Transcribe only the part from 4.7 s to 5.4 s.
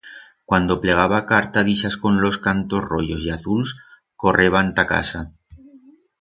ta casa.